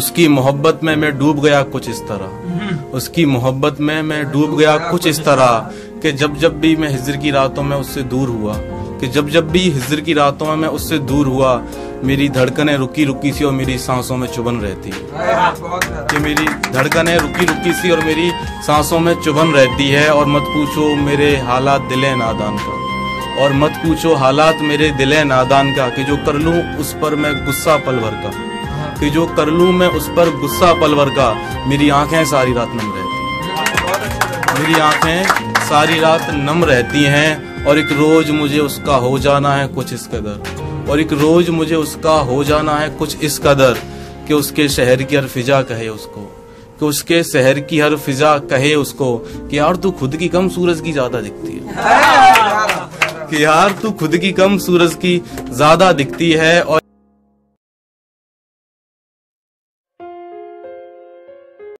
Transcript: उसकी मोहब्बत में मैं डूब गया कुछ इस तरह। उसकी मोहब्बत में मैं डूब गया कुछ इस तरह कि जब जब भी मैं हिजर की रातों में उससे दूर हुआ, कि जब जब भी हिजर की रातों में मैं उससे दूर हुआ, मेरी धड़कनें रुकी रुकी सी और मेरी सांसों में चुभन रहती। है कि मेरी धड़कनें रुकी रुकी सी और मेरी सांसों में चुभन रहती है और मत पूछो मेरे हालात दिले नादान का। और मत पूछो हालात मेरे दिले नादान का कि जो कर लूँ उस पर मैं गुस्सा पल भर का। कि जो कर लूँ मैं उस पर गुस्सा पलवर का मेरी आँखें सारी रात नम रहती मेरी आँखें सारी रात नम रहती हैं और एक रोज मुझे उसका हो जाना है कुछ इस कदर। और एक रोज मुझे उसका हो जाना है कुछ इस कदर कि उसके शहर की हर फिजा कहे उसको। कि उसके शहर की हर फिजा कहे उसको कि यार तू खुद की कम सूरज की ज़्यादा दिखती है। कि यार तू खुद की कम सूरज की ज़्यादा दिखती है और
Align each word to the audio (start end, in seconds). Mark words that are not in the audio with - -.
उसकी 0.00 0.28
मोहब्बत 0.28 0.80
में 0.84 0.94
मैं 0.96 1.18
डूब 1.18 1.40
गया 1.40 1.62
कुछ 1.62 1.88
इस 1.88 2.00
तरह। 2.00 2.96
उसकी 2.96 3.24
मोहब्बत 3.26 3.80
में 3.80 4.00
मैं 4.02 4.22
डूब 4.32 4.56
गया 4.58 4.76
कुछ 4.90 5.06
इस 5.06 5.18
तरह 5.20 5.70
कि 6.02 6.12
जब 6.12 6.36
जब 6.36 6.58
भी 6.60 6.74
मैं 6.76 6.88
हिजर 6.88 7.16
की 7.16 7.30
रातों 7.30 7.62
में 7.62 7.76
उससे 7.76 8.02
दूर 8.02 8.28
हुआ, 8.28 8.54
कि 9.00 9.08
जब 9.08 9.28
जब 9.28 9.50
भी 9.50 9.60
हिजर 9.70 10.00
की 10.00 10.12
रातों 10.12 10.46
में 10.46 10.56
मैं 10.56 10.68
उससे 10.68 10.98
दूर 10.98 11.26
हुआ, 11.26 11.52
मेरी 12.04 12.28
धड़कनें 12.28 12.76
रुकी 12.76 13.04
रुकी 13.04 13.32
सी 13.32 13.44
और 13.44 13.52
मेरी 13.52 13.78
सांसों 13.78 14.16
में 14.16 14.26
चुभन 14.28 14.60
रहती। 14.60 14.90
है 14.90 16.06
कि 16.06 16.18
मेरी 16.18 16.46
धड़कनें 16.72 17.16
रुकी 17.18 17.46
रुकी 17.46 17.72
सी 17.72 17.90
और 17.90 18.04
मेरी 18.04 18.30
सांसों 18.66 18.98
में 18.98 19.14
चुभन 19.22 19.52
रहती 19.52 19.88
है 19.88 20.08
और 20.10 20.26
मत 20.26 20.42
पूछो 20.48 20.94
मेरे 20.96 21.34
हालात 21.46 21.82
दिले 21.82 22.14
नादान 22.16 22.56
का। 22.58 23.44
और 23.44 23.52
मत 23.52 23.82
पूछो 23.84 24.14
हालात 24.14 24.62
मेरे 24.62 24.90
दिले 24.90 25.24
नादान 25.24 25.74
का 25.74 25.88
कि 25.88 26.04
जो 26.04 26.16
कर 26.16 26.34
लूँ 26.34 26.62
उस 26.76 26.92
पर 27.02 27.14
मैं 27.14 27.34
गुस्सा 27.44 27.76
पल 27.76 27.98
भर 27.98 28.22
का। 28.24 28.49
कि 29.00 29.10
जो 29.10 29.26
कर 29.26 29.48
लूँ 29.48 29.72
मैं 29.72 29.88
उस 29.88 30.08
पर 30.08 30.30
गुस्सा 30.40 30.72
पलवर 30.80 31.10
का 31.10 31.28
मेरी 31.68 31.88
आँखें 31.90 32.24
सारी 32.24 32.52
रात 32.52 32.70
नम 32.74 32.92
रहती 32.94 34.60
मेरी 34.60 34.80
आँखें 34.80 35.24
सारी 35.68 35.98
रात 36.00 36.26
नम 36.30 36.64
रहती 36.64 37.04
हैं 37.04 37.64
और 37.66 37.78
एक 37.78 37.92
रोज 37.92 38.30
मुझे 38.30 38.58
उसका 38.58 38.96
हो 38.96 39.18
जाना 39.18 39.54
है 39.54 39.66
कुछ 39.68 39.92
इस 39.92 40.06
कदर। 40.06 40.90
और 40.90 41.00
एक 41.00 41.12
रोज 41.12 41.50
मुझे 41.50 41.74
उसका 41.74 42.12
हो 42.22 42.42
जाना 42.44 42.74
है 42.76 42.88
कुछ 42.90 43.24
इस 43.24 43.38
कदर 43.38 43.78
कि 44.28 44.34
उसके 44.34 44.68
शहर 44.68 45.02
की 45.02 45.16
हर 45.16 45.26
फिजा 45.26 45.60
कहे 45.62 45.88
उसको। 45.88 46.20
कि 46.80 46.86
उसके 46.86 47.22
शहर 47.22 47.60
की 47.60 47.80
हर 47.80 47.96
फिजा 47.96 48.36
कहे 48.50 48.74
उसको 48.74 49.16
कि 49.18 49.58
यार 49.58 49.76
तू 49.76 49.90
खुद 49.90 50.16
की 50.16 50.28
कम 50.28 50.48
सूरज 50.48 50.80
की 50.80 50.92
ज़्यादा 50.92 51.20
दिखती 51.20 51.52
है। 51.52 51.62
कि 53.30 53.44
यार 53.44 53.72
तू 53.72 53.90
खुद 53.90 54.16
की 54.16 54.32
कम 54.32 54.58
सूरज 54.58 54.94
की 54.94 55.16
ज़्यादा 55.50 55.92
दिखती 55.92 56.30
है 56.32 56.60
और 56.62 56.79